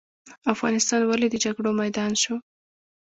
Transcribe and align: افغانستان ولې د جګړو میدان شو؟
افغانستان 0.53 1.01
ولې 1.03 1.27
د 1.29 1.35
جګړو 1.43 1.69
میدان 1.81 2.11
شو؟ 2.21 2.35